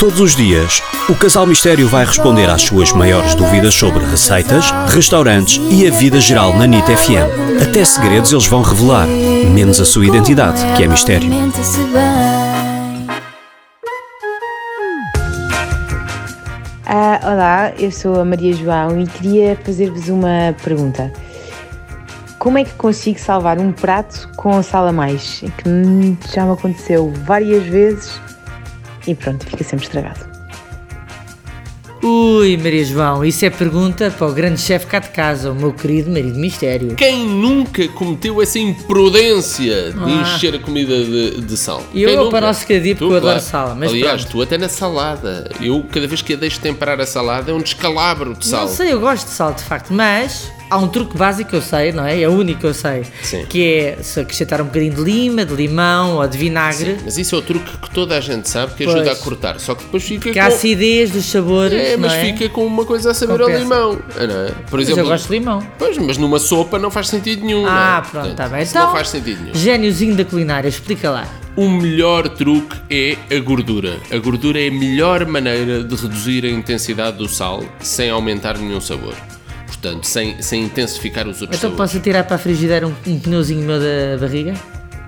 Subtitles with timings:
[0.00, 5.60] Todos os dias, o Casal Mistério vai responder às suas maiores dúvidas sobre receitas, restaurantes
[5.70, 7.60] e a vida geral na NIT FM.
[7.62, 11.30] Até segredos eles vão revelar, menos a sua identidade, que é mistério.
[16.86, 21.12] Ah, olá, eu sou a Maria João e queria fazer-vos uma pergunta.
[22.38, 25.44] Como é que consigo salvar um prato com sal a mais?
[25.58, 28.18] Que hum, já me aconteceu várias vezes
[29.06, 30.30] e pronto, fica sempre estragado.
[32.02, 35.70] Ui, Maria João, isso é pergunta para o grande chefe cá de casa, o meu
[35.70, 36.94] querido marido mistério.
[36.94, 40.22] Quem nunca cometeu essa imprudência de Ah.
[40.22, 41.82] encher a comida de, de sal?
[41.92, 42.38] E eu Quem vou nunca?
[42.38, 43.40] para o nosso cadinho porque Tu, eu adoro claro.
[43.68, 44.32] sal, mas Aliás, pronto.
[44.32, 45.50] tu até na salada.
[45.60, 48.62] Eu, cada vez que a deixo temperar a salada, é um descalabro de sal.
[48.62, 51.62] Não sei, eu gosto de sal de facto, mas há um truque básico que eu
[51.62, 52.20] sei, não é?
[52.22, 53.02] É o único que eu sei.
[53.22, 53.44] Sim.
[53.46, 57.34] Que é se acrescentar um bocadinho de lima, de limão ou de vinagre, Mas isso
[57.34, 59.20] é o truque que toda a gente sabe que ajuda Pois.
[59.20, 59.60] a cortar.
[59.60, 60.54] Só que depois fica que a com...
[60.54, 61.80] acidez dos sabores.
[61.80, 62.24] É, mas é?
[62.24, 63.52] fica com uma coisa a saber Compensa.
[63.52, 63.92] ao limão.
[64.16, 64.50] não é?
[64.70, 65.66] Por Mas exemplo, eu gosto de limão.
[65.78, 67.66] Pois, mas numa sopa não faz sentido nenhum.
[67.66, 67.70] é?
[67.70, 68.62] Ah, pronto, Portanto, está bem.
[68.64, 69.54] Então, não faz sentido nenhum.
[69.54, 71.26] gêniozinho da culinária, explica lá.
[71.56, 73.98] O melhor truque é a gordura.
[74.10, 78.80] A gordura é a melhor maneira de reduzir a intensidade do sal sem aumentar nenhum
[78.80, 79.14] sabor.
[79.80, 81.92] Portanto, sem, sem intensificar os outros Então sabores.
[81.92, 84.52] posso tirar para a frigideira um, um pneuzinho meu da barriga?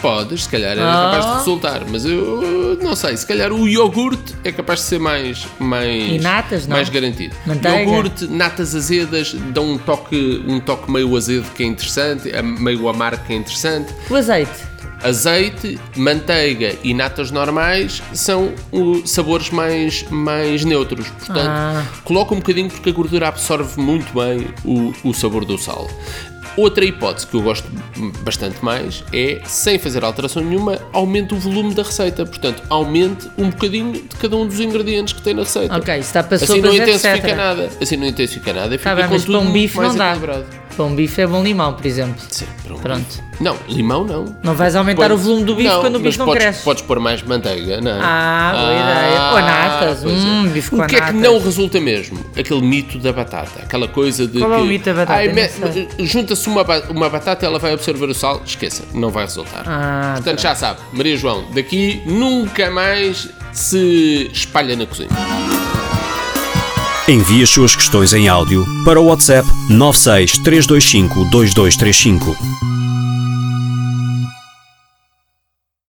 [0.00, 1.10] Podes, se calhar era Ah.
[1.10, 5.00] capaz de resultar, mas eu não sei, se calhar o iogurte é capaz de ser
[5.00, 6.76] mais mais E natas, não?
[6.76, 7.34] mais garantido.
[7.44, 7.78] Manteiga?
[7.80, 12.88] Iogurte, natas azedas dão um toque, um toque meio azedo que é interessante, é meio
[12.88, 13.92] amargo que é interessante.
[14.08, 14.52] O azeite.
[15.02, 21.08] Azeite, manteiga e natas normais são uh, sabores mais, mais neutros.
[21.08, 21.84] Portanto, Ah.
[22.04, 25.88] coloca um bocadinho porque a gordura absorve muito bem o, o sabor do sal.
[26.56, 27.68] Outra hipótese que eu gosto
[28.24, 32.26] bastante mais é, sem fazer alteração nenhuma, aumente o volume da receita.
[32.26, 35.76] Portanto, aumente um bocadinho de cada um dos ingredientes que tem na receita.
[35.76, 37.36] Ok, está para Assim não intensifica etc.
[37.36, 37.70] nada.
[37.80, 39.96] Assim não intensifica nada e Tá fica bem, com mas tudo um bife mais não
[39.98, 40.08] dá.
[40.10, 40.46] equilibrado.
[40.78, 42.22] Para um bife é bom limão, por exemplo.
[42.30, 43.00] Sim, para um Pronto.
[43.04, 43.22] bife.
[43.40, 44.36] Não, limão não.
[44.44, 46.62] Não vais aumentar o volume do bife quando o mas bife não podes, cresce.
[46.62, 47.98] Podes pôr mais manteiga, não é?
[48.00, 49.30] Ah, boa ideia.
[49.32, 49.98] Ou natas.
[50.04, 50.16] pois é.
[50.26, 51.20] Hum, bife com O que é que natas.
[51.20, 52.24] não resulta mesmo?
[52.38, 53.60] Aquele mito da batata.
[53.64, 54.62] Aquela coisa de Qual é que...
[54.62, 55.18] o mito da batata?
[55.18, 55.88] Ai, Eu me- não sei.
[56.06, 58.40] Junta-se uma, ba- uma batata ela vai absorver o sal.
[58.46, 59.64] Esqueça, não vai resultar.
[59.66, 65.08] Ah, Portanto, já sabe, Maria João, daqui nunca mais se espalha na cozinha.
[67.08, 72.77] Envie as suas questões em áudio para o WhatsApp 96 325 2235.